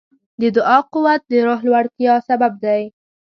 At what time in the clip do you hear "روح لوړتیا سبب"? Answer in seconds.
1.47-2.51